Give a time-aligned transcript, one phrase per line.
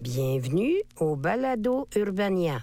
[0.00, 2.60] Bienvenue au Balado Urbania.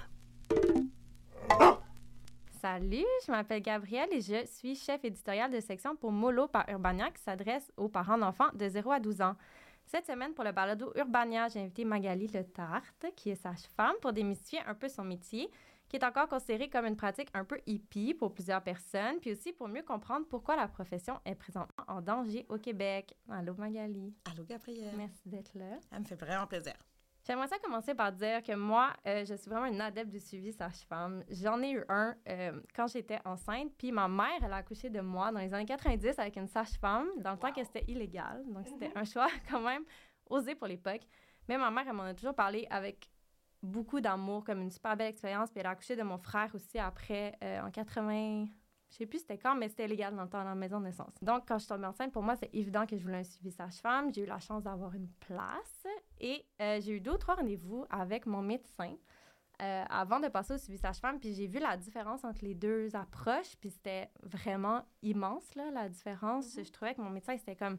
[2.60, 7.12] Salut, je m'appelle Gabrielle et je suis chef éditorial de section pour Molo par Urbania
[7.12, 9.36] qui s'adresse aux parents d'enfants de 0 à 12 ans.
[9.86, 14.14] Cette semaine, pour le balado Urbania, j'ai invité Magali Le Tarte, qui est sage-femme, pour
[14.14, 15.48] démystifier un peu son métier,
[15.90, 19.54] qui est encore considéré comme une pratique un peu hippie pour plusieurs personnes, puis aussi
[19.54, 23.16] pour mieux comprendre pourquoi la profession est présentement en danger au Québec.
[23.30, 24.12] Allô Magali.
[24.26, 24.96] Allô Gabrielle.
[24.98, 25.78] Merci d'être là.
[25.92, 26.74] Ça me fait vraiment plaisir.
[27.28, 30.54] J'aimerais ça commencer par dire que moi, euh, je suis vraiment une adepte du suivi
[30.54, 31.26] sage-femme.
[31.30, 35.02] J'en ai eu un euh, quand j'étais enceinte, puis ma mère, elle a accouché de
[35.02, 38.46] moi dans les années 90 avec une sage-femme, dans le temps que c'était illégal.
[38.48, 39.84] Donc, c'était un choix quand même
[40.30, 41.02] osé pour l'époque.
[41.50, 43.10] Mais ma mère, elle m'en a toujours parlé avec
[43.62, 45.52] beaucoup d'amour, comme une super belle expérience.
[45.52, 48.46] Puis elle a accouché de mon frère aussi après, euh, en 80...
[48.90, 50.86] Je sais plus c'était quand, mais c'était légal dans le temps dans la maison de
[50.86, 51.14] naissance.
[51.22, 53.52] Donc, quand je suis tombée enceinte, pour moi, c'est évident que je voulais un suivi
[53.52, 54.14] sage-femme.
[54.14, 55.86] J'ai eu la chance d'avoir une place
[56.20, 58.96] et euh, j'ai eu deux ou trois rendez-vous avec mon médecin
[59.62, 61.20] euh, avant de passer au suivi sage-femme.
[61.20, 63.58] Puis j'ai vu la différence entre les deux approches.
[63.60, 66.58] Puis c'était vraiment immense, là, la différence.
[66.58, 67.78] Je trouvais que mon médecin, c'était comme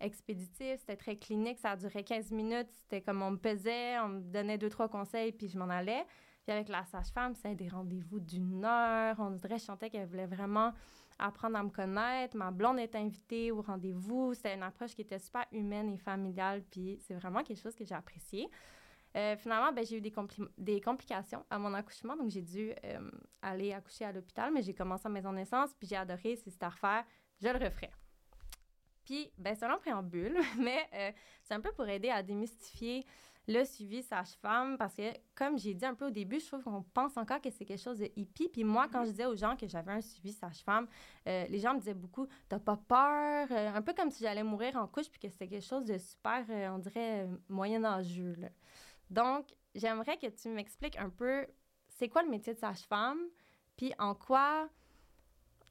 [0.00, 2.68] expéditif, c'était très clinique, ça a duré 15 minutes.
[2.72, 6.04] C'était comme on me pesait, on me donnait deux, trois conseils, puis je m'en allais.
[6.50, 9.16] Avec la sage-femme, c'était des rendez-vous d'une heure.
[9.18, 10.72] On dirait, je sentais qu'elle voulait vraiment
[11.18, 12.36] apprendre à me connaître.
[12.36, 14.34] Ma blonde était invitée au rendez-vous.
[14.34, 16.62] C'était une approche qui était super humaine et familiale.
[16.70, 18.48] Puis c'est vraiment quelque chose que j'ai apprécié.
[19.16, 22.16] Euh, finalement, ben, j'ai eu des, complications à mon accouchement.
[22.16, 23.10] Donc, j'ai dû euh,
[23.42, 24.52] aller accoucher à l'hôpital.
[24.52, 25.70] Mais j'ai commencé à maison de naissance.
[25.78, 26.36] Puis j'ai adoré.
[26.36, 27.04] Si c'était à refaire,
[27.40, 27.90] je le referais.
[29.04, 31.12] Puis, ben, c'est un long préambule, mais euh,
[31.42, 33.04] c'est un peu pour aider à démystifier
[33.50, 36.82] le suivi sage-femme parce que, comme j'ai dit un peu au début, je trouve qu'on
[36.94, 38.48] pense encore que c'est quelque chose de hippie.
[38.48, 40.86] Puis moi, quand je disais aux gens que j'avais un suivi sage-femme,
[41.26, 44.44] euh, les gens me disaient beaucoup T'as pas peur euh, Un peu comme si j'allais
[44.44, 48.36] mourir en couche, puis que c'était quelque chose de super, euh, on dirait, moyen-âgeux.
[49.10, 51.46] Donc, j'aimerais que tu m'expliques un peu
[51.88, 53.18] c'est quoi le métier de sage-femme,
[53.76, 54.68] puis en quoi.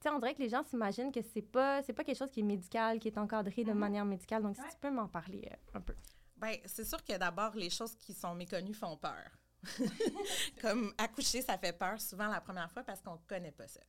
[0.02, 2.32] Tu sais, on dirait que les gens s'imaginent que c'est pas, c'est pas quelque chose
[2.32, 3.74] qui est médical, qui est encadré de mm-hmm.
[3.74, 4.44] manière médicale.
[4.44, 5.94] Donc, si tu peux m'en parler un peu.
[6.42, 9.30] Bien, c'est sûr que d'abord, les choses qui sont méconnues font peur.
[10.62, 13.82] Comme accoucher, ça fait peur souvent la première fois parce qu'on ne connaît pas ça.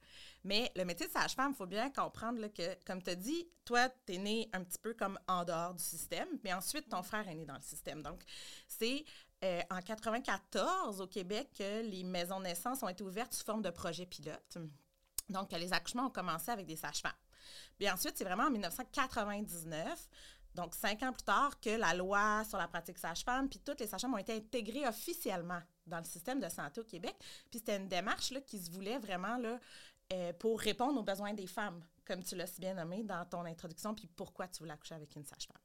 [0.42, 3.88] Mais le métier de sage-femme, il faut bien comprendre que, comme tu as dit, toi,
[4.06, 7.28] tu es né un petit peu comme en dehors du système, mais ensuite, ton frère
[7.28, 8.02] est né dans le système.
[8.02, 8.22] Donc,
[8.66, 9.04] c'est
[9.44, 13.62] euh, en 94 au Québec que les maisons de naissance ont été ouvertes sous forme
[13.62, 14.58] de projet pilote.
[15.28, 17.12] Donc, les accouchements ont commencé avec des sages-femmes.
[17.78, 20.08] Puis ensuite, c'est vraiment en 1999
[20.54, 23.86] donc, cinq ans plus tard, que la loi sur la pratique sage-femme, puis toutes les
[23.86, 27.14] sages-femmes ont été intégrées officiellement dans le système de santé au Québec.
[27.50, 29.38] Puis c'était une démarche qui se voulait vraiment
[30.12, 33.44] euh, pour répondre aux besoins des femmes, comme tu l'as si bien nommé dans ton
[33.44, 35.62] introduction, puis pourquoi tu voulais accoucher avec une sage-femme.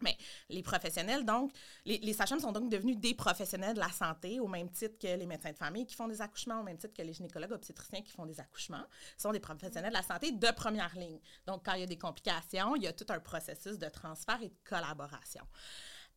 [0.00, 0.16] Mais
[0.48, 1.52] les professionnels, donc,
[1.84, 5.06] les, les sages-femmes sont donc devenus des professionnels de la santé au même titre que
[5.08, 8.02] les médecins de famille qui font des accouchements, au même titre que les gynécologues obstétriciens
[8.02, 8.84] qui font des accouchements.
[9.16, 11.18] Sont des professionnels de la santé de première ligne.
[11.46, 14.40] Donc, quand il y a des complications, il y a tout un processus de transfert
[14.42, 15.42] et de collaboration.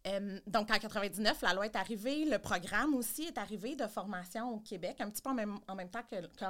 [0.08, 2.26] Euh, donc, en 99, la loi est arrivée.
[2.26, 5.76] Le programme aussi est arrivé de formation au Québec, un petit peu en même, en
[5.76, 6.02] même temps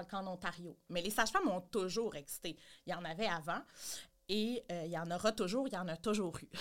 [0.10, 0.78] qu'en Ontario.
[0.90, 2.56] Mais les sages-femmes ont toujours existé.
[2.86, 3.62] Il y en avait avant.
[4.34, 6.50] Et euh, il y en aura toujours, il y en a toujours eu.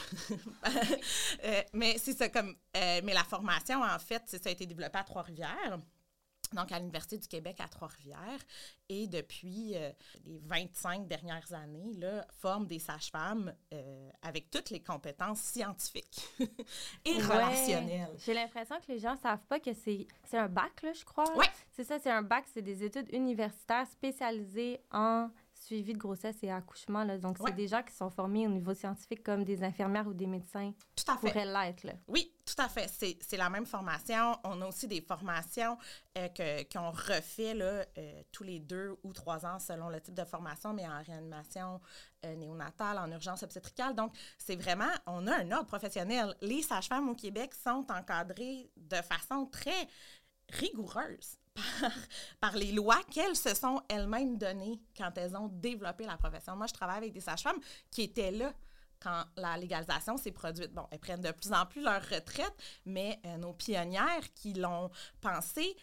[1.45, 2.55] Euh, mais c'est ça comme.
[2.77, 5.79] Euh, mais la formation, en fait, ça a été développé à Trois-Rivières.
[6.53, 8.41] Donc, à l'Université du Québec à Trois-Rivières.
[8.89, 9.75] Et depuis
[10.25, 13.55] les 25 dernières années, là, forme des sages-femmes
[14.23, 16.29] avec toutes les compétences scientifiques
[17.05, 18.15] et relationnelles.
[18.19, 21.33] J'ai l'impression que les gens ne savent pas que c'est un bac, là, je crois.
[21.37, 21.47] Oui.
[21.73, 26.51] C'est ça, c'est un bac, c'est des études universitaires spécialisées en suivi de grossesse et
[26.51, 27.05] accouchement.
[27.05, 27.19] Là.
[27.19, 30.27] Donc, c'est des gens qui sont formés au niveau scientifique comme des infirmières ou des
[30.27, 30.73] médecins.
[30.97, 31.29] Tout à fait.
[31.29, 31.87] Pourraient l'être.
[32.09, 32.89] Oui, tout à fait.
[32.89, 34.37] C'est la même formation.
[34.45, 35.77] On a aussi des formations
[36.17, 36.29] euh,
[36.73, 40.73] qu'on refait là, euh, tous les deux ou trois ans selon le type de formation,
[40.73, 41.81] mais en réanimation
[42.25, 43.95] euh, néonatale, en urgence obstétricale.
[43.95, 46.35] Donc, c'est vraiment, on a un ordre professionnel.
[46.41, 49.89] Les sages-femmes au Québec sont encadrées de façon très
[50.49, 51.40] rigoureuse
[52.41, 56.57] par, les lois qu'elles se sont elles-mêmes données quand elles ont développé la profession.
[56.57, 57.61] Moi, je travaille avec des sages-femmes
[57.91, 58.53] qui étaient là
[59.01, 62.55] quand la légalisation s'est produite, bon, elles prennent de plus en plus leur retraite,
[62.85, 64.91] mais euh, nos pionnières qui l'ont
[65.23, 65.75] pensé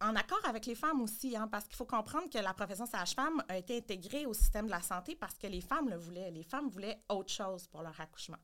[0.00, 3.42] en accord avec les femmes aussi, hein, parce qu'il faut comprendre que la profession sage-femme
[3.48, 6.30] a été intégrée au système de la santé parce que les femmes le voulaient.
[6.30, 8.38] Les femmes voulaient autre chose pour leur accouchement.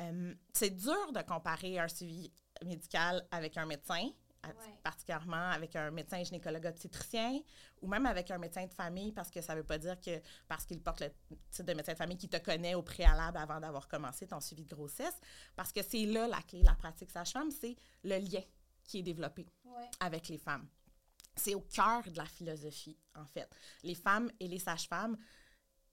[0.00, 2.32] Euh, c'est dur de comparer un suivi
[2.64, 4.08] médical avec un médecin,
[4.82, 7.40] particulièrement avec un médecin gynécologue obstétricien
[7.80, 10.20] ou même avec un médecin de famille parce que ça ne veut pas dire que
[10.48, 11.12] parce qu'il porte le
[11.50, 14.64] titre de médecin de famille qui te connaît au préalable avant d'avoir commencé ton suivi
[14.64, 15.18] de grossesse.
[15.54, 18.42] Parce que c'est là la clé, la pratique sage-femme, c'est le lien
[18.84, 19.46] qui est développé
[20.00, 20.66] avec les femmes.
[21.36, 23.48] C'est au cœur de la philosophie, en fait.
[23.82, 25.16] Les femmes et les sages-femmes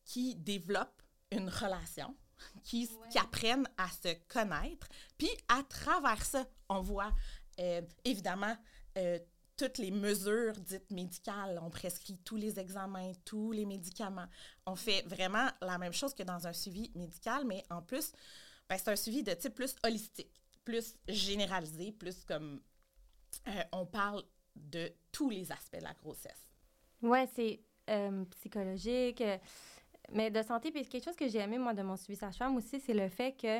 [0.04, 2.16] qui développent une relation,
[2.64, 4.88] qui, qui, apprennent à se connaître.
[5.18, 7.14] Puis à travers ça, on voit
[7.60, 8.56] euh, évidemment
[8.98, 9.20] euh,
[9.58, 11.60] toutes les mesures dites médicales.
[11.62, 14.28] On prescrit tous les examens, tous les médicaments.
[14.66, 18.14] On fait vraiment la même chose que dans un suivi médical, mais en plus,
[18.70, 20.32] ben, c'est un suivi de type plus holistique,
[20.64, 22.62] plus généralisé, plus comme
[23.48, 24.24] euh, on parle
[24.56, 26.54] de tous les aspects de la grossesse.
[27.02, 27.62] Oui, c'est
[28.30, 29.24] psychologique,
[30.14, 30.72] mais de santé.
[30.72, 33.34] Puis quelque chose que j'ai aimé, moi, de mon suivi sage-femme aussi, c'est le fait
[33.34, 33.60] que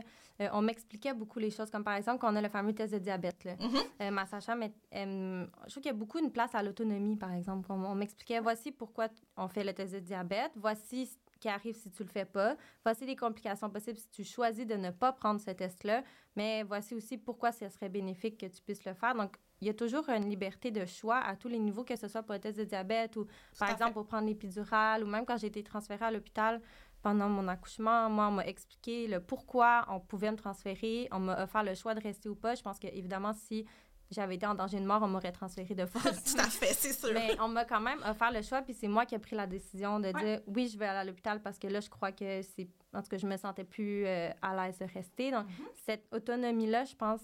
[0.54, 3.44] on m'expliquait beaucoup les choses, comme par exemple qu'on a le fameux test de diabète.
[3.44, 3.56] Là.
[3.56, 4.12] Mm-hmm.
[4.12, 7.70] ma sage-femme, je trouve qu'il y a beaucoup une place à l'autonomie, par exemple.
[7.72, 11.90] On, m'expliquait, voici pourquoi on fait le test de diabète, voici ce qui arrive si
[11.92, 15.42] tu le fais pas, voici les complications possibles si tu choisis de ne pas prendre
[15.42, 16.04] ce test-là,
[16.36, 19.16] mais voici aussi pourquoi ce serait bénéfique que tu puisses le faire.
[19.16, 22.08] Donc, il y a toujours une liberté de choix à tous les niveaux, que ce
[22.08, 23.28] soit pour le test de diabète ou,
[23.58, 26.62] par exemple, pour prendre l'épidurale ou même quand j'ai été transférée à l'hôpital
[27.02, 31.08] pendant mon accouchement, moi, on m'a expliqué le pourquoi on pouvait me transférer.
[31.12, 32.56] On m'a offert le choix de rester ou pas.
[32.56, 33.66] Je pense qu'évidemment, si
[34.12, 36.24] j'avais été en danger de mort, on m'aurait transféré de force.
[36.34, 37.12] Tout à fait, c'est sûr.
[37.14, 39.48] Mais on m'a quand même offert le choix, puis c'est moi qui ai pris la
[39.48, 42.42] décision de dire oui, je vais aller à l'hôpital parce que là, je crois que
[42.42, 42.68] c'est.
[42.94, 45.32] En tout cas, je me sentais plus euh, à l'aise de rester.
[45.32, 45.84] Donc, mm-hmm.
[45.86, 47.22] cette autonomie-là, je pense,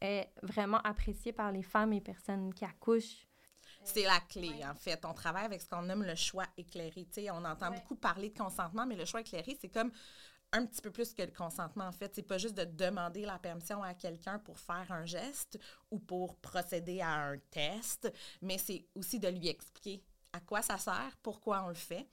[0.00, 3.26] est vraiment appréciée par les femmes et personnes qui accouchent.
[3.84, 5.04] C'est la clé, en fait.
[5.04, 7.06] On travaille avec ce qu'on nomme le choix éclairé.
[7.32, 9.90] on entend beaucoup parler de consentement, mais le choix éclairé, c'est comme
[10.52, 12.14] un petit peu plus que le consentement, en fait.
[12.14, 15.58] C'est pas juste de demander la permission à quelqu'un pour faire un geste
[15.90, 18.12] ou pour procéder à un test,
[18.42, 22.08] mais c'est aussi de lui expliquer à quoi ça sert, pourquoi on le fait.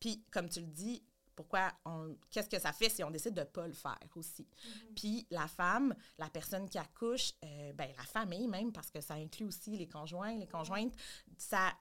[0.00, 1.04] Puis, comme tu le dis,
[1.34, 4.42] pourquoi on qu'est-ce que ça fait si on décide de ne pas le faire aussi.
[4.42, 4.94] Mm-hmm.
[4.94, 9.14] Puis la femme, la personne qui accouche, euh, ben, la famille même, parce que ça
[9.14, 10.94] inclut aussi les conjoints, les conjointes,
[11.36, 11.72] ça,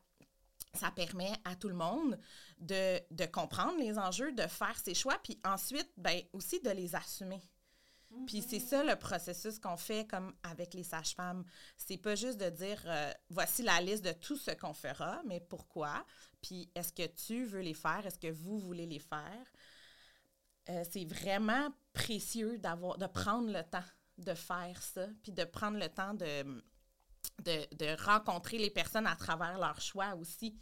[0.74, 2.19] ça permet à tout le monde
[2.59, 6.95] de, de comprendre les enjeux, de faire ses choix, puis ensuite, ben, aussi de les
[6.95, 7.42] assumer.
[8.27, 11.43] Puis c'est ça le processus qu'on fait comme avec les sages-femmes.
[11.77, 15.39] C'est pas juste de dire euh, voici la liste de tout ce qu'on fera, mais
[15.39, 16.05] pourquoi?
[16.41, 18.05] Puis est-ce que tu veux les faire?
[18.05, 19.47] Est-ce que vous voulez les faire?
[20.69, 23.83] Euh, c'est vraiment précieux d'avoir de prendre le temps
[24.17, 26.45] de faire ça, puis de prendre le temps de,
[28.03, 30.55] rencontrer les personnes à travers leurs choix aussi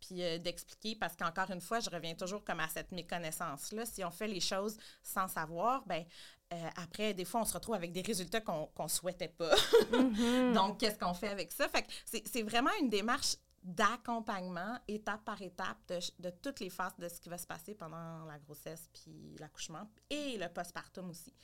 [0.00, 3.84] puis euh, d'expliquer, parce qu'encore une fois, je reviens toujours comme à cette méconnaissance-là.
[3.84, 6.06] Si on fait les choses sans savoir, ben
[6.52, 9.54] euh, après, des fois, on se retrouve avec des résultats qu'on ne souhaitait pas.
[9.92, 10.52] Mm-hmm.
[10.54, 11.68] Donc, qu'est-ce qu'on fait avec ça?
[11.68, 17.08] Fait c'est vraiment une démarche d'accompagnement, étape par étape, de, de, toutes les phases de
[17.08, 21.34] ce qui va se passer pendant la grossesse, puis l'accouchement, et le postpartum aussi.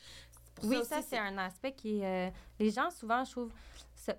[0.65, 2.01] Oui, ça, c'est un aspect qui...
[2.03, 3.53] Euh, les gens, souvent, je trouve,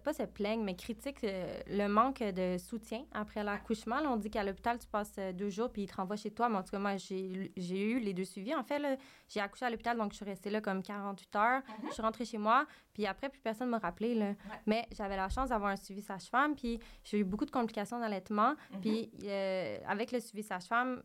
[0.03, 3.97] pas se plaignent, mais critiquent euh, le manque de soutien après l'accouchement.
[4.05, 6.49] on dit qu'à l'hôpital, tu passes euh, deux jours, puis ils te renvoient chez toi.
[6.49, 8.53] Mais en tout cas, moi, j'ai eu les deux suivis.
[8.53, 11.61] En fait, j'ai accouché à l'hôpital, donc je suis restée là comme 48 heures.
[11.67, 11.87] Mhm.
[11.87, 14.13] Je suis rentrée chez moi, puis après, plus personne ne m'a rappelé.
[14.13, 14.33] Là.
[14.65, 18.55] Mais j'avais la chance d'avoir un suivi sage-femme, puis j'ai eu beaucoup de complications d'allaitement.
[18.73, 18.81] Mhm.
[18.81, 19.11] Puis
[19.87, 21.01] avec le suivi sage-femme,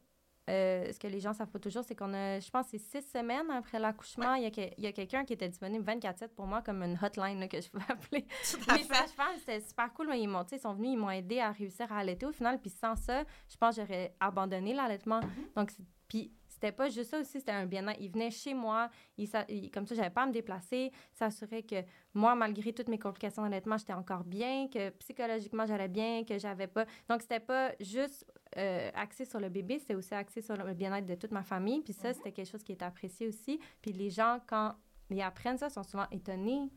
[0.51, 3.03] euh, ce que les gens savent pas toujours, c'est qu'on a, je pense, c'est six
[3.03, 6.99] semaines après l'accouchement, il y a, quelqu'un qui était disponible 24-7 pour moi, comme une
[7.01, 8.27] hotline que je pouvais appeler.
[8.77, 10.11] Les sages-femmes, c'était super cool.
[10.15, 12.61] Ils, m'ont, ils sont venus, ils m'ont aidé à réussir à allaiter au final.
[12.61, 15.21] Puis sans ça, je pense que j'aurais abandonné l'allaitement.
[15.21, 15.55] Mm-hmm.
[15.57, 15.71] Donc,
[16.09, 16.33] puis
[16.63, 17.99] c'était pas juste ça aussi, c'était un bien-être.
[18.01, 18.89] Il venait chez moi,
[19.19, 19.29] il,
[19.73, 21.83] comme ça, j'avais pas à me déplacer, s'assurer que
[22.15, 26.69] moi, malgré toutes mes complications d'allaitement, j'étais encore bien, que psychologiquement, j'allais bien, que j'avais
[26.69, 26.87] pas.
[27.09, 28.25] Donc, c'était pas juste
[28.57, 31.81] euh, axé sur le bébé, c'était aussi axé sur le bien-être de toute ma famille.
[31.81, 32.15] Puis ça, mhm.
[32.15, 33.59] c'était quelque chose qui était apprécié aussi.
[33.81, 34.77] Puis les gens, quand
[35.11, 36.71] ils apprennent ça, sont souvent étonnés.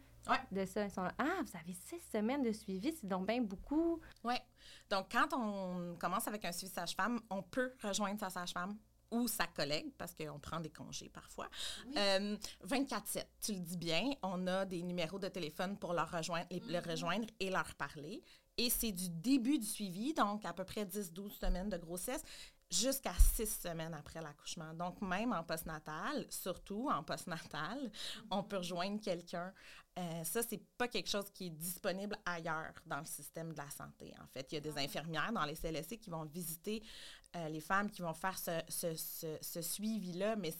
[0.51, 0.83] de ça.
[0.83, 4.01] Ils sont là, ah, vous avez six semaines de suivi, c'est donc bien beaucoup.
[4.23, 4.33] Oui.
[4.89, 8.75] Donc, quand on commence avec un suivi sage-femme, on peut rejoindre sa sage-femme
[9.11, 11.49] ou sa collègue, parce qu'on prend des congés parfois.
[11.95, 16.47] 24-7, euh, tu le dis bien, on a des numéros de téléphone pour leur rejoindre,
[16.51, 16.89] les, mhm.
[16.89, 18.23] rejoindre et leur parler.
[18.57, 22.23] Et c'est du début du suivi, donc à peu près 10-12 semaines de grossesse,
[22.75, 24.73] jusqu'à six semaines après l'accouchement.
[24.73, 27.91] Donc, même en postnatal, surtout en postnatal,
[28.29, 29.53] on peut rejoindre quelqu'un.
[29.97, 33.69] Euh, ça, c'est pas quelque chose qui est disponible ailleurs dans le système de la
[33.69, 34.13] santé.
[34.21, 36.83] En fait, il y a des infirmières dans les CLSC qui vont visiter
[37.35, 40.53] euh, les femmes, qui vont faire ce, ce, ce, suivi-là, mais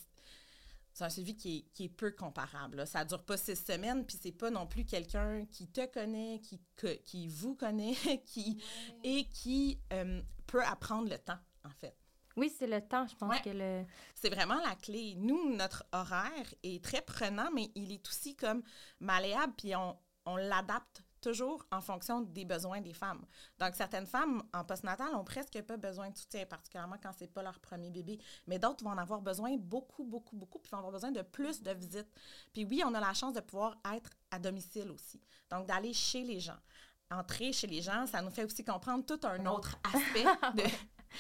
[0.94, 2.88] c'est un suivi qui est, peu comparable.
[2.88, 6.40] Ça ne dure pas six semaines, puis c'est pas non plus quelqu'un qui te connaît,
[6.40, 6.62] qui,
[7.04, 7.96] qui vous connaît,
[8.26, 8.64] qui,
[9.04, 11.96] et qui euh, peut apprendre le temps en fait.
[12.38, 13.86] Oui, c'est le temps, je pense que le...
[14.14, 15.16] C'est vraiment la clé.
[15.18, 18.62] Nous, notre horaire est très prenant, mais il est aussi comme
[19.00, 23.26] malléable, puis on, on l'adapte toujours en fonction des besoins des femmes.
[23.60, 27.42] Donc, certaines femmes en postnatal ont presque pas besoin de soutien, particulièrement quand c'est pas
[27.42, 28.20] leur premier bébé.
[28.46, 31.64] Mais d'autres vont en avoir besoin beaucoup, beaucoup, beaucoup, puis vont avoir besoin de plus
[31.64, 32.12] de visites.
[32.54, 35.20] Puis oui, on a la chance de pouvoir être à domicile aussi.
[35.50, 36.60] Donc, d'aller chez les gens.
[37.10, 40.24] Entrer chez les gens, ça nous fait aussi comprendre tout un autre aspect
[40.64, 40.70] de,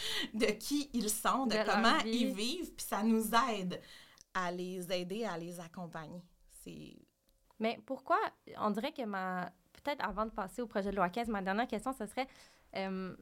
[0.33, 3.81] de qui ils sont, de, comment ils vivent, puis ça nous aide
[4.33, 6.21] à les aider, à les accompagner.
[6.63, 6.95] C'est...
[7.59, 8.17] Mais pourquoi,
[8.57, 9.51] on dirait que ma...
[9.83, 12.27] Peut-être avant de passer au projet de loi 15, ma dernière question, ce serait...
[12.75, 13.15] Euh,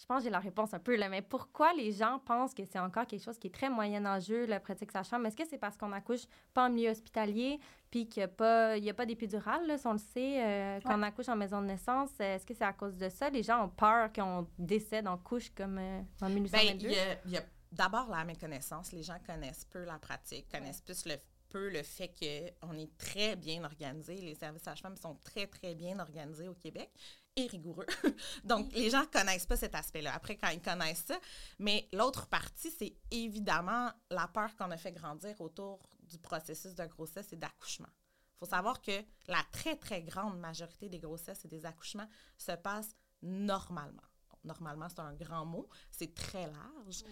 [0.00, 2.64] je pense que j'ai la réponse un peu là, mais pourquoi les gens pensent que
[2.64, 5.26] c'est encore quelque chose qui est très moyen-âgeux, la pratique sage-femme?
[5.26, 8.78] Est-ce que c'est parce qu'on accouche pas en milieu hospitalier, puis qu'il n'y a pas,
[8.78, 11.66] y a d'épidural, là, si on le sait, euh, quand on accouche en maison de
[11.66, 12.18] naissance?
[12.18, 13.28] Est-ce que c'est à cause de ça?
[13.28, 16.88] Les gens ont peur qu'on décède en couche comme euh, en 1822?
[16.88, 18.92] Bien, il y a, d'abord la méconnaissance.
[18.92, 21.16] Les gens connaissent peu la pratique, connaissent plus le
[21.50, 24.16] peu le fait qu'on est très bien organisé.
[24.16, 26.90] Les services sages-femmes sont très, très bien organisés au Québec
[27.36, 27.86] et rigoureux.
[28.44, 30.14] Donc, les gens ne connaissent pas cet aspect-là.
[30.14, 31.18] Après, quand ils connaissent ça,
[31.58, 36.86] mais l'autre partie, c'est évidemment la peur qu'on a fait grandir autour du processus de
[36.86, 37.88] grossesse et d'accouchement.
[38.36, 42.52] Il faut savoir que la très, très grande majorité des grossesses et des accouchements se
[42.52, 44.02] passent normalement.
[44.44, 47.04] Normalement, c'est un grand mot, c'est très large.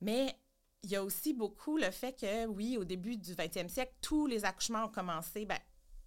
[0.00, 0.34] Mais
[0.82, 4.26] il y a aussi beaucoup le fait que, oui, au début du 20e siècle, tous
[4.26, 5.58] les accouchements ont commencé, ben,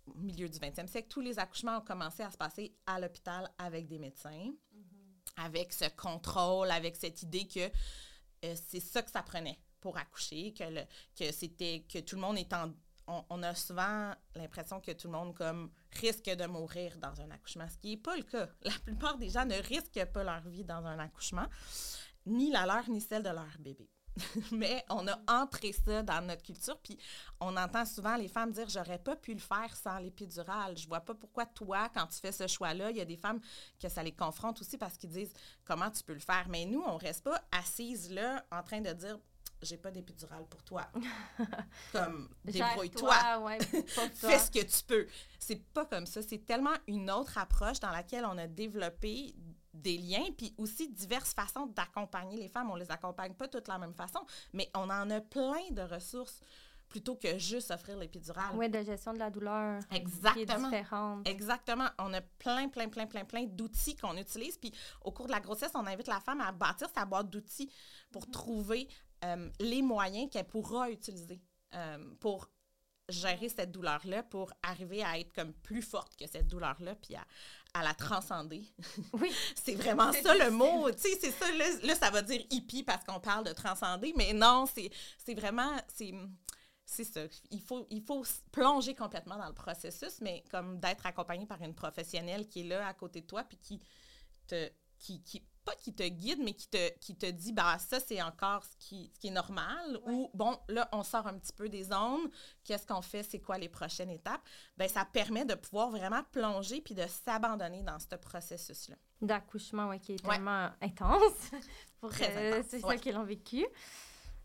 [0.05, 3.49] au milieu du 20e siècle, tous les accouchements ont commencé à se passer à l'hôpital
[3.57, 5.45] avec des médecins, mm-hmm.
[5.45, 7.69] avec ce contrôle, avec cette idée que
[8.45, 10.81] euh, c'est ça que ça prenait pour accoucher, que, le,
[11.17, 12.73] que c'était que tout le monde est en
[13.29, 17.67] on, a souvent l'impression que tout le monde comme risque de mourir dans un accouchement,
[17.67, 18.49] ce qui n'est pas le cas.
[18.63, 21.47] La plupart des gens ne risquent pas leur vie dans un accouchement,
[22.25, 23.89] ni la leur ni celle de leur bébé.
[24.51, 26.77] mais on a entré ça dans notre culture.
[26.79, 26.97] Puis
[27.39, 30.77] on entend souvent les femmes dire J'aurais pas pu le faire sans l'épidurale.
[30.77, 33.39] Je vois pas pourquoi toi, quand tu fais ce choix-là, il y a des femmes
[33.81, 35.33] que ça les confronte aussi parce qu'ils disent
[35.65, 36.47] Comment tu peux le faire?
[36.49, 39.17] Mais nous, on reste pas assises là en train de dire
[39.61, 40.87] j'ai pas d'épidurale pour toi.
[41.91, 43.39] comme, débrouille-toi.
[43.39, 43.59] Ouais,
[44.13, 45.07] Fais ce que tu peux.
[45.37, 46.21] C'est pas comme ça.
[46.21, 49.35] C'est tellement une autre approche dans laquelle on a développé
[49.73, 52.69] des liens, puis aussi diverses façons d'accompagner les femmes.
[52.71, 54.19] On les accompagne pas toutes la même façon,
[54.53, 56.41] mais on en a plein de ressources
[56.89, 58.55] plutôt que juste offrir l'épidurale.
[58.55, 59.81] Oui, de gestion de la douleur.
[59.91, 60.69] Exactement.
[60.69, 61.87] Qui est Exactement.
[61.99, 64.57] On a plein, plein, plein, plein, plein d'outils qu'on utilise.
[64.57, 64.73] Puis
[65.03, 67.71] au cours de la grossesse, on invite la femme à bâtir sa boîte d'outils
[68.11, 68.31] pour mm-hmm.
[68.31, 68.87] trouver
[69.23, 71.39] euh, les moyens qu'elle pourra utiliser
[71.75, 72.49] euh, pour
[73.09, 77.25] gérer cette douleur-là, pour arriver à être comme plus forte que cette douleur-là, puis à,
[77.73, 78.63] à la transcender.
[79.13, 79.31] Oui.
[79.55, 80.89] c'est vraiment ça le mot.
[80.91, 81.45] Tu sais, c'est ça.
[81.83, 85.71] Là, ça va dire hippie parce qu'on parle de transcender, mais non, c'est vraiment.
[86.85, 87.21] C'est ça.
[87.51, 91.75] Il faut, il faut plonger complètement dans le processus, mais comme d'être accompagné par une
[91.75, 93.79] professionnelle qui est là à côté de toi, puis qui
[94.47, 94.69] te.
[94.97, 95.41] Qui, qui,
[95.77, 99.11] qui te guide, mais qui te, qui te dit, bah ça, c'est encore ce qui,
[99.13, 102.29] ce qui est normal, ou bon, là, on sort un petit peu des zones,
[102.63, 104.41] qu'est-ce qu'on fait, c'est quoi les prochaines étapes,
[104.77, 108.95] ben ça permet de pouvoir vraiment plonger puis de s'abandonner dans ce processus-là.
[109.21, 111.51] D'accouchement, oui, qui est tellement intense.
[111.99, 113.65] Pour euh, ceux qui l'ont vécu.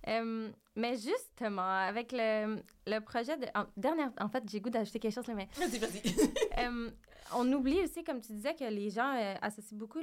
[0.09, 3.47] Euh, mais justement, avec le, le projet de.
[3.55, 5.49] En, dernière, en fait, j'ai goût d'ajouter quelque chose, là, mais.
[5.57, 6.03] Vas-y, vas-y.
[6.57, 6.89] Euh,
[7.35, 9.99] on oublie aussi, comme tu disais, que les gens euh, associent beaucoup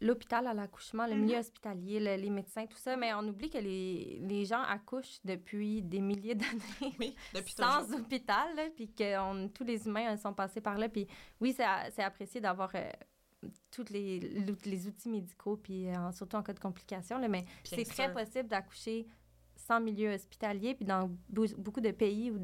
[0.00, 1.40] l'hôpital à l'accouchement, le milieu mhm.
[1.40, 6.00] hospitalier, les médecins, tout ça, mais on oublie que les, les gens accouchent depuis des
[6.00, 7.16] milliers d'années oui,
[7.56, 10.90] sans hôpital, puis que tous les humains sont passés par là.
[10.90, 11.06] Puis
[11.40, 12.70] oui, c'est apprécié d'avoir
[13.70, 14.20] tous les,
[14.66, 19.06] les outils médicaux, puis surtout en cas de complications, là, mais c'est très possible d'accoucher
[19.66, 22.38] sans milieu hospitalier, puis dans beaucoup de pays où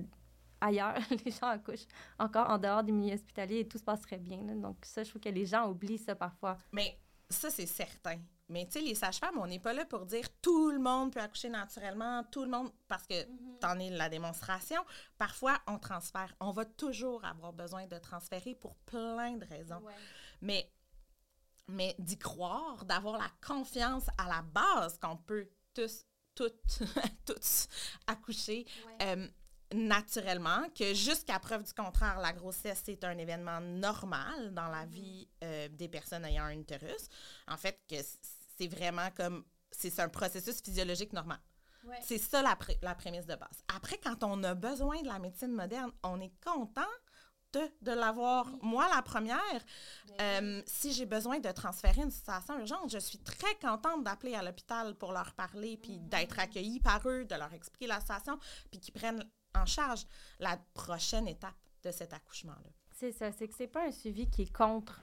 [0.60, 1.86] ailleurs, les gens accouchent
[2.18, 4.38] encore en dehors du milieu hospitalier et tout se passe très bien.
[4.38, 6.56] Donc ça, je trouve que les gens oublient ça parfois.
[6.72, 6.98] Mais
[7.28, 8.18] ça, c'est certain.
[8.48, 11.20] Mais tu sais, les sages-femmes, on n'est pas là pour dire tout le monde peut
[11.20, 13.58] accoucher naturellement, tout le monde, parce que mm-hmm.
[13.60, 14.82] t'en es la démonstration.
[15.16, 16.34] Parfois, on transfère.
[16.38, 19.82] On va toujours avoir besoin de transférer pour plein de raisons.
[20.40, 20.70] Mais
[21.68, 26.80] mais d'y croire, d'avoir la confiance à la base qu'on peut tous, toutes,
[27.26, 27.68] tous
[28.06, 28.66] accoucher
[29.02, 29.28] euh,
[29.72, 35.28] naturellement, que jusqu'à preuve du contraire, la grossesse, c'est un événement normal dans la vie
[35.42, 37.08] euh, des personnes ayant un utérus.
[37.48, 37.96] En fait, que
[38.58, 41.38] c'est vraiment comme, c'est un processus physiologique normal.
[42.00, 43.64] C'est ça la, la prémisse de base.
[43.74, 46.82] Après, quand on a besoin de la médecine moderne, on est content
[47.52, 48.48] de, l'avoir.
[48.62, 49.38] Moi, la première,
[50.20, 54.42] euh, si j'ai besoin de transférer une situation urgente, je suis très contente d'appeler à
[54.42, 56.08] l'hôpital pour leur parler, puis mm-hmm.
[56.08, 58.38] d'être accueillie par eux, de leur expliquer la situation,
[58.70, 60.06] puis qu'ils prennent en charge
[60.38, 62.70] la prochaine étape de cet accouchement-là.
[62.94, 65.02] C'est ça, c'est que c'est pas un suivi qui est contre.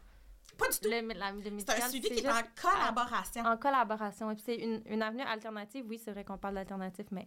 [0.57, 0.89] Pas du tout.
[0.89, 3.43] C'est un suivi qui est en collaboration.
[3.45, 4.31] En collaboration.
[4.31, 5.85] Et puis c'est une, une avenue alternative.
[5.87, 7.25] Oui, c'est vrai qu'on parle d'alternative, mais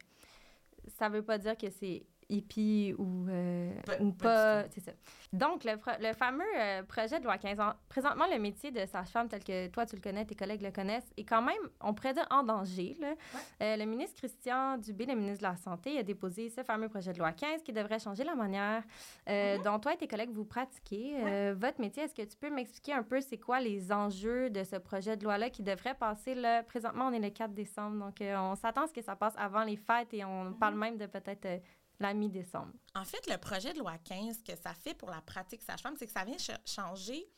[0.98, 3.70] ça veut pas dire que c'est hippie ou, euh,
[4.00, 4.64] ou pas.
[4.70, 4.92] C'est ça.
[5.32, 9.28] Donc, le, le fameux euh, projet de loi 15 ans, présentement, le métier de sage-femme,
[9.28, 12.14] tel que toi, tu le connais, tes collègues le connaissent, est quand même, on pourrait
[12.14, 12.96] dire, en danger.
[13.00, 13.14] Là.
[13.62, 17.12] Euh, le ministre Christian Dubé, le ministre de la Santé, a déposé ce fameux projet
[17.12, 18.82] de loi 15 qui devrait changer la manière
[19.26, 19.62] mm-hmm.
[19.62, 22.04] dont toi et tes collègues vous pratiquez votre métier.
[22.04, 25.24] Est-ce que tu peux m'expliquer un peu c'est quoi les enjeux de ce projet de
[25.24, 26.62] loi-là qui devrait passer là?
[26.62, 29.64] Présentement, on est le 4 décembre, donc on s'attend à ce que ça passe avant
[29.64, 30.58] les fêtes et on mm-hmm.
[30.58, 31.62] parle même de peut-être
[32.02, 32.72] la mi-décembre.
[32.94, 36.06] En fait, le projet de loi 15, que ça fait pour la pratique sage-femme, c'est
[36.06, 37.28] que ça vient changer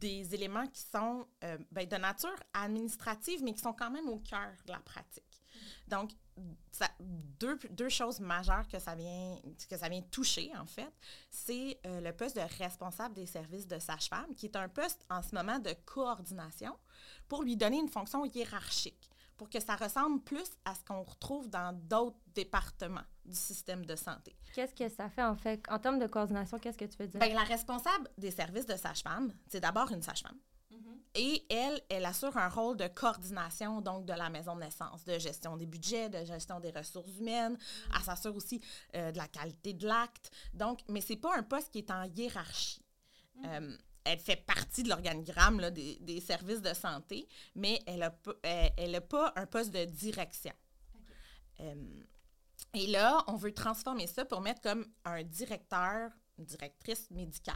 [0.00, 4.18] des éléments qui sont euh, ben, de nature administrative, mais qui sont quand même au
[4.18, 5.42] cœur de la pratique.
[5.88, 6.12] Donc,
[7.38, 9.36] deux, choses majeures que ça vient,
[9.68, 10.92] que ça vient toucher, en fait,
[11.30, 15.22] c'est euh, le poste de responsable des services de sage-femme, qui est un poste en
[15.22, 16.74] ce moment de coordination
[17.28, 21.48] pour lui donner une fonction hiérarchique pour que ça ressemble plus à ce qu'on retrouve
[21.48, 24.36] dans d'autres départements du système de santé.
[24.54, 25.62] Qu'est-ce que ça fait en fait?
[25.70, 27.18] En termes de coordination, qu'est-ce que tu veux dire?
[27.18, 30.36] Bien, la responsable des services de sage-femme, c'est d'abord une sage-femme.
[30.70, 30.76] Mm-hmm.
[31.14, 35.18] Et elle, elle assure un rôle de coordination, donc de la maison de naissance, de
[35.18, 37.54] gestion des budgets, de gestion des ressources humaines.
[37.54, 37.96] Mm-hmm.
[37.96, 38.60] Elle s'assure aussi
[38.94, 40.30] euh, de la qualité de l'acte.
[40.52, 42.84] Donc, mais c'est pas un poste qui est en hiérarchie.
[43.38, 43.46] Mm-hmm.
[43.46, 43.76] Euh,
[44.10, 49.46] elle fait partie de l'organigramme des, services de santé, mais elle n'a elle, pas un
[49.46, 50.52] poste de direction.
[51.60, 52.04] Euh,
[52.74, 57.54] et là, on veut transformer ça pour mettre comme un directeur, une directrice médicale.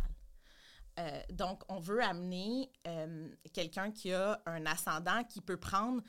[1.01, 6.03] Euh, donc, on veut amener euh, quelqu'un qui a un ascendant qui peut prendre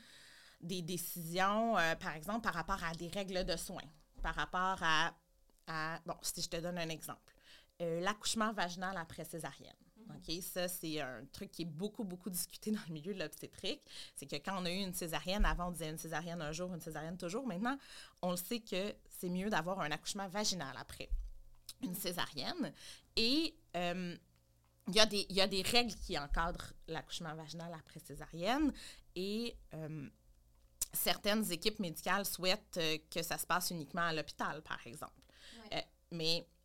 [0.60, 3.82] des décisions, par exemple, par rapport à des règles de soins,
[4.22, 5.12] par rapport à,
[5.66, 7.34] à bon, si je te donne un exemple,
[7.78, 9.85] l'accouchement vaginal après césarienne.
[10.10, 10.42] OK?
[10.42, 13.82] Ça, c'est un truc qui est beaucoup, beaucoup discuté dans le milieu de l'obstétrique.
[14.14, 16.72] C'est que quand on a eu une césarienne, avant, on disait une césarienne un jour,
[16.74, 17.46] une césarienne toujours.
[17.46, 17.78] Maintenant,
[18.22, 21.08] on le sait que c'est mieux d'avoir un accouchement vaginal après
[21.82, 22.72] une césarienne.
[23.16, 24.16] Et euh,
[24.88, 28.72] il y, a des, y, a des règles qui encadrent l'accouchement vaginal après césarienne
[29.16, 30.08] et euh,
[30.92, 35.12] certaines équipes médicales souhaitent euh, que ça se passe uniquement à l'hôpital, par exemple.
[36.12, 36.55] mais euh,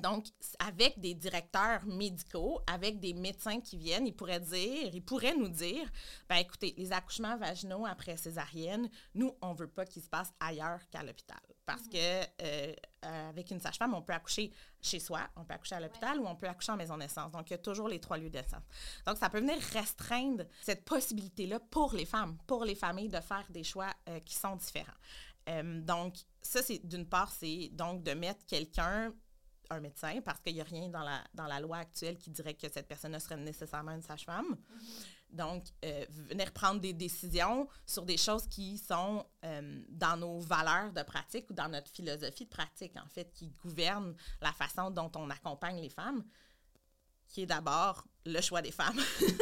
[0.00, 0.26] donc,
[0.58, 5.48] avec des directeurs médicaux, avec des médecins qui viennent, ils pourraient dire, ils pourraient nous
[5.48, 5.90] dire,
[6.28, 10.80] ben écoutez, les accouchements vaginaux après césarienne, nous, on veut pas qu'ils se passent ailleurs
[10.90, 11.40] qu'à l'hôpital.
[11.66, 15.52] Parce qu'avec que euh, euh, avec une sage-femme, on peut accoucher chez soi, on peut
[15.52, 17.30] accoucher à l'hôpital ou on peut accoucher en maison de naissance.
[17.32, 18.64] Donc, il y a toujours les trois lieux de naissance.
[19.06, 23.46] Donc, ça peut venir restreindre cette possibilité-là pour les femmes, pour les familles de faire
[23.50, 23.92] des choix
[24.24, 24.92] qui sont différents.
[25.82, 29.12] donc, ça, c'est d'une part, c'est donc de mettre quelqu'un
[29.70, 32.54] un médecin parce qu'il n'y a rien dans la, dans la loi actuelle qui dirait
[32.54, 34.46] que cette personne serait nécessairement une sage-femme.
[34.54, 35.34] Mm-hmm.
[35.34, 40.92] Donc, euh, venir prendre des décisions sur des choses qui sont euh, dans nos valeurs
[40.92, 45.10] de pratique ou dans notre philosophie de pratique, en fait, qui gouvernent la façon dont
[45.16, 46.24] on accompagne les femmes,
[47.26, 48.98] qui est d'abord le choix des femmes.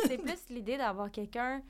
[0.06, 1.62] C'est plus l'idée d'avoir quelqu'un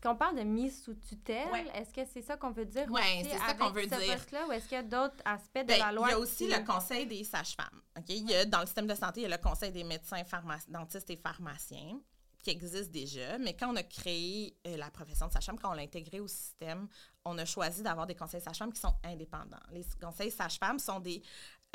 [0.00, 1.70] est-ce qu'on parle de mise sous tutelle?
[1.74, 2.86] Est-ce que c'est ça qu'on veut dire?
[2.88, 3.98] Oui, c'est ça qu'on veut dire.
[4.32, 6.08] Là, ou est-ce qu'il y a d'autres aspects de ben, la loi?
[6.08, 7.82] Il y a aussi le conseil des sages-femmes.
[8.48, 10.22] dans le système de santé, il y a le conseil des médecins,
[10.68, 12.00] dentistes et pharmaciens
[12.42, 15.74] qui existe déjà, mais quand on a créé euh, la profession de sage-femme, quand on
[15.74, 16.88] l'a intégrée au système,
[17.26, 19.60] on a choisi d'avoir des conseils sages-femmes qui sont indépendants.
[19.70, 21.22] Les conseils sages-femmes sont des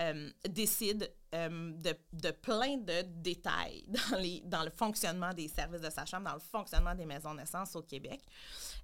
[0.01, 5.81] euh, décident euh, de, de, plein de détails dans, les, dans le fonctionnement des services
[5.81, 8.21] de sage-femme, dans le fonctionnement des maisons de naissance au Québec.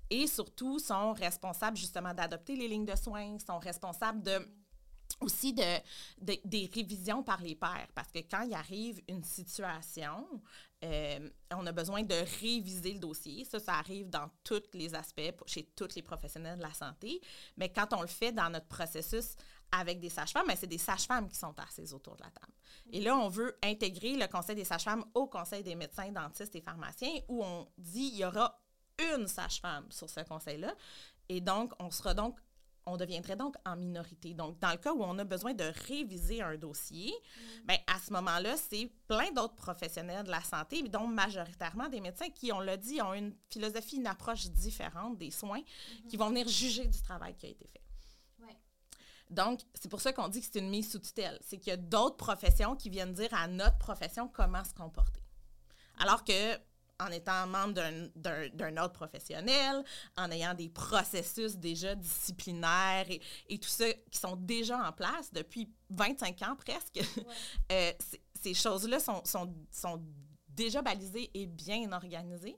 [0.09, 4.39] Et surtout, sont responsables justement d'adopter les lignes de soins, sont responsables de
[5.19, 5.63] aussi de,
[6.19, 10.25] des révisions par les pairs, parce que quand il arrive une situation,
[10.83, 13.45] euh, on a besoin de réviser le dossier.
[13.45, 17.21] Ça, ça arrive dans tous les aspects, chez tous les professionnels de la santé.
[17.57, 19.35] Mais quand on le fait dans notre processus
[19.71, 22.53] avec des sages-femmes, mais c'est des sages-femmes qui sont assises autour de la table.
[22.91, 26.61] Et là, on veut intégrer le Conseil des sages-femmes au Conseil des médecins, dentistes et
[26.61, 28.59] pharmaciens, où on dit il y aura
[29.15, 30.73] une sage-femme sur ce conseil-là.
[31.29, 32.37] Et donc, on sera donc
[32.85, 34.33] on deviendrait donc en minorité.
[34.33, 37.13] Donc, dans le cas où on a besoin de réviser un dossier,
[37.65, 42.29] bien, à ce moment-là, c'est plein d'autres professionnels de la santé, dont majoritairement des médecins
[42.29, 45.61] qui, on l'a dit, ont une philosophie, une approche différente des soins,
[46.09, 47.80] qui vont venir juger du travail qui a été fait.
[49.31, 51.39] Donc, c'est pour ça qu'on dit que c'est une mise sous tutelle.
[51.41, 55.21] C'est qu'il y a d'autres professions qui viennent dire à notre profession comment se comporter.
[55.99, 56.57] Alors que
[57.01, 57.81] en étant membre
[58.15, 59.83] d'un autre professionnel,
[60.17, 65.33] en ayant des processus déjà disciplinaires et, et, tout ça qui sont déjà en place
[65.33, 67.01] depuis 25 ans presque,
[67.71, 67.91] euh,
[68.39, 70.01] ces choses-là sont, sont, sont,
[70.49, 72.57] déjà balisées et bien organisées.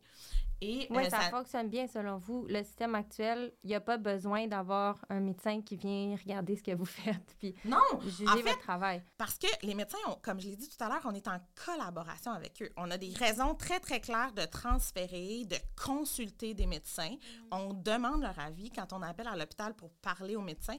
[0.63, 2.45] Oui, euh, ça, fonctionne bien selon vous.
[2.47, 6.63] Le système actuel, il n'y a pas besoin d'avoir un médecin qui vient regarder ce
[6.63, 9.03] que vous faites puis non, juger en fait, votre travail.
[9.17, 12.31] Parce que les médecins, comme je l'ai dit tout à l'heure, on est en collaboration
[12.31, 12.69] avec eux.
[12.77, 17.11] On a des raisons très, très claires de transférer, de consulter des médecins.
[17.11, 17.47] Mm.
[17.51, 20.75] On demande leur avis quand on appelle à l'hôpital pour parler au médecin.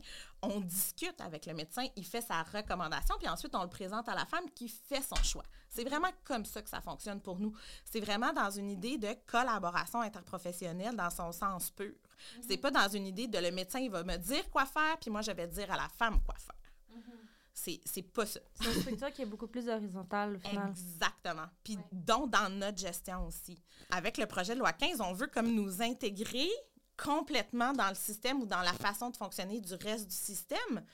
[0.50, 4.14] On discute avec le médecin, il fait sa recommandation, puis ensuite on le présente à
[4.14, 5.44] la femme qui fait son choix.
[5.68, 7.52] C'est vraiment comme ça que ça fonctionne pour nous.
[7.84, 11.86] C'est vraiment dans une idée de collaboration interprofessionnelle dans son sens pur.
[11.86, 12.42] Mhm.
[12.48, 15.10] C'est pas dans une idée de le médecin, il va me dire quoi faire, puis
[15.10, 16.96] moi, je vais dire à la femme quoi faire.
[16.96, 17.78] Mhm.
[17.84, 18.40] C'est pas ça.
[18.54, 20.70] C'est une structure qui est beaucoup plus horizontale, au final.
[20.70, 21.46] Exactement.
[21.62, 23.60] Puis donc, dans notre gestion aussi.
[23.90, 26.48] Avec le projet de loi 15, on veut comme nous intégrer
[26.96, 30.84] complètement dans le système ou dans la façon de fonctionner du reste du système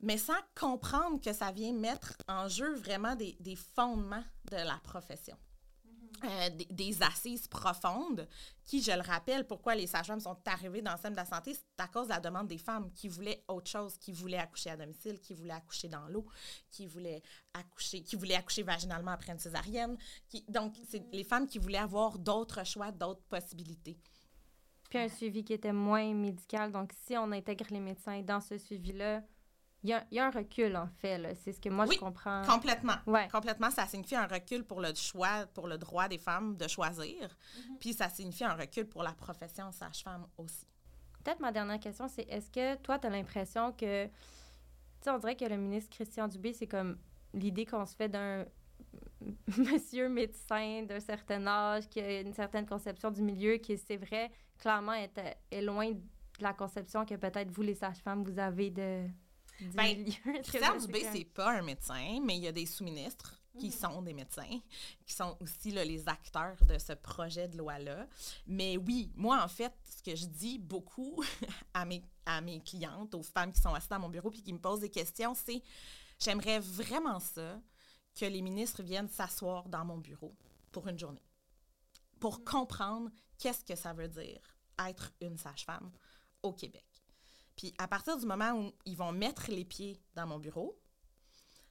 [0.00, 5.36] mais sans comprendre que ça vient mettre en jeu vraiment des, fondements de la profession.
[5.86, 6.60] Mm-hmm.
[6.60, 8.28] Euh, des, assises profondes
[8.64, 11.54] qui, je le rappelle, pourquoi les sages-femmes sont arrivées dans le système de la santé,
[11.54, 14.70] c'est à cause de la demande des femmes qui voulaient autre chose, qui voulaient accoucher
[14.70, 16.26] à domicile, qui voulaient accoucher dans l'eau,
[16.70, 17.22] qui voulaient
[17.54, 19.96] accoucher, qui voulaient accoucher vaginalement après une césarienne.
[20.28, 21.12] Qui, donc, c'est mm-hmm.
[21.12, 23.98] les femmes qui voulaient avoir d'autres choix, d'autres possibilités.
[24.88, 26.72] Puis un suivi qui était moins médical.
[26.72, 29.22] Donc, si on intègre les médecins dans ce suivi-là,
[29.84, 31.36] il y, a, un recul, en fait.
[31.36, 32.42] C'est ce que moi, je comprends.
[32.44, 32.96] Complètement.
[33.30, 33.70] Complètement.
[33.70, 37.28] Ça signifie un recul pour le choix, pour le droit des femmes de choisir.
[37.28, 37.78] Mm-hmm.
[37.78, 40.66] Puis ça signifie un recul pour la profession sage-femme aussi.
[41.22, 44.06] Peut-être ma dernière question, c'est est-ce que toi, tu as l'impression que.
[44.06, 44.12] Tu
[45.02, 46.98] sais, on dirait que le ministre Christian Dubé, c'est comme
[47.32, 48.44] l'idée qu'on se fait d'un
[49.58, 54.30] monsieur médecin d'un certain âge, qui a une certaine conception du milieu, qui, c'est vrai,
[54.58, 55.18] clairement est,
[55.50, 56.00] est loin de
[56.40, 59.06] la conception que peut-être vous, les sages-femmes, vous avez de
[59.74, 60.04] ben,
[60.44, 63.72] Christian Dubé, c'est pas un médecin, mais il y a des sous-ministres qui mm.
[63.72, 64.60] sont des médecins,
[65.04, 68.06] qui sont aussi là, les acteurs de ce projet de loi-là.
[68.46, 71.22] Mais oui, moi, en fait, ce que je dis beaucoup
[71.74, 74.52] à mes, à mes clientes, aux femmes qui sont assises dans mon bureau puis qui
[74.52, 75.60] me posent des questions, c'est
[76.20, 77.60] j'aimerais vraiment ça
[78.18, 80.34] que les ministres viennent s'asseoir dans mon bureau
[80.72, 81.24] pour une journée,
[82.20, 84.40] pour comprendre qu'est-ce que ça veut dire
[84.86, 85.90] être une sage-femme
[86.42, 86.84] au Québec.
[87.56, 90.78] Puis à partir du moment où ils vont mettre les pieds dans mon bureau,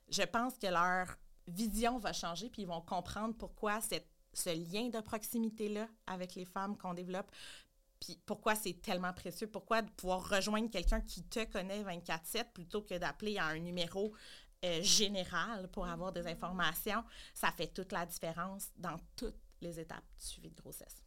[0.09, 4.89] je pense que leur vision va changer, puis ils vont comprendre pourquoi cette, ce lien
[4.89, 7.31] de proximité-là avec les femmes qu'on développe,
[7.99, 12.81] puis pourquoi c'est tellement précieux, pourquoi de pouvoir rejoindre quelqu'un qui te connaît 24-7 plutôt
[12.81, 14.13] que d'appeler à un numéro
[14.65, 20.03] euh, général pour avoir des informations, ça fait toute la différence dans toutes les étapes
[20.19, 21.03] du suivi de grossesse.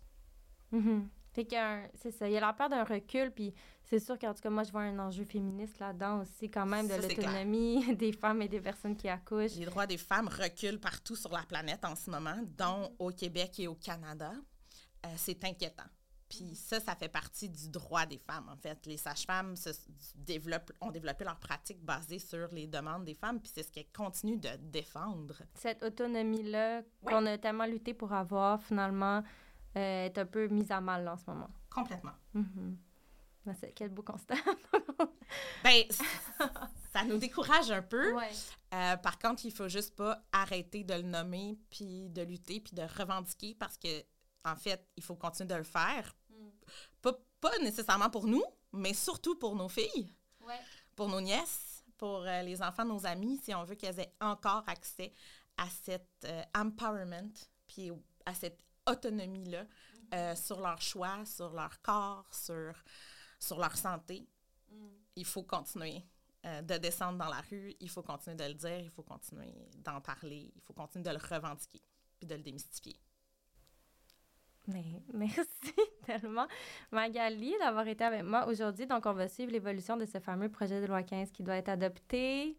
[0.72, 1.88] Mm-hmm.
[1.94, 4.50] c'est ça, il y a la peur d'un recul, puis c'est sûr qu'en tout cas,
[4.50, 8.48] moi, je vois un enjeu féministe là-dedans aussi, quand même, de l'autonomie des femmes et
[8.48, 9.56] des personnes qui accouchent.
[9.56, 13.58] Les droits des femmes reculent partout sur la planète en ce moment, dont au Québec
[13.58, 14.32] et au Canada.
[15.06, 15.88] Euh, c'est inquiétant.
[16.30, 18.86] Puis ça, ça fait partie du droit des femmes, en fait.
[18.86, 19.54] Les sages-femmes
[20.14, 23.90] développent, ont développé leur pratique basée sur les demandes des femmes, puis c'est ce qu'elles
[23.92, 25.42] continuent de défendre.
[25.54, 29.24] Cette autonomie-là qu'on a tellement lutté pour avoir, finalement,
[29.76, 31.50] euh, est un peu mise à mal en ce moment.
[31.68, 32.14] Complètement.
[33.44, 34.34] Ben, quel beau constat.
[35.64, 35.84] ben,
[36.92, 38.14] ça nous décourage un peu.
[38.74, 42.74] Euh, par contre, il faut juste pas arrêter de le nommer, puis de lutter, puis
[42.74, 44.04] de revendiquer parce que,
[44.44, 46.14] en fait, il faut continuer de le faire.
[47.02, 50.12] Pas, pas, nécessairement pour nous, mais surtout pour nos filles,
[50.96, 54.14] pour nos nièces, pour euh, les enfants de nos amis, si on veut qu'elles aient
[54.20, 55.12] encore accès
[55.56, 57.32] à cet euh, empowerment,
[57.66, 57.90] puis
[58.24, 59.64] à cette autonomie-là
[60.12, 60.36] mm-hmm.
[60.36, 62.74] sur leur choix, sur leur corps, sur
[63.40, 64.28] sur leur santé,
[64.70, 64.88] mm.
[65.16, 66.04] il faut continuer
[66.44, 69.52] euh, de descendre dans la rue, il faut continuer de le dire, il faut continuer
[69.78, 71.82] d'en parler, il faut continuer de le revendiquer
[72.18, 73.00] puis de le démystifier.
[75.14, 75.74] Merci
[76.06, 76.46] tellement,
[76.90, 78.86] Magali, d'avoir été avec moi aujourd'hui.
[78.86, 81.68] Donc, on va suivre l'évolution de ce fameux projet de loi 15 qui doit être
[81.68, 82.56] adopté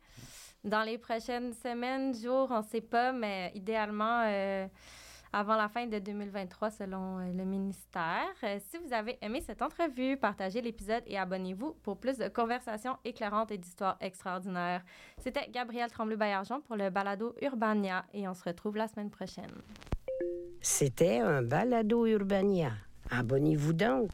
[0.63, 4.67] dans les prochaines semaines, jours, on ne sait pas, mais idéalement euh,
[5.33, 8.29] avant la fin de 2023 selon euh, le ministère.
[8.43, 12.97] Euh, si vous avez aimé cette entrevue, partagez l'épisode et abonnez-vous pour plus de conversations
[13.03, 14.83] éclairantes et d'histoires extraordinaires.
[15.17, 19.51] C'était Gabrielle Tremblay-Baillargeon pour le balado Urbania et on se retrouve la semaine prochaine.
[20.61, 22.71] C'était un balado Urbania.
[23.09, 24.09] Abonnez-vous donc.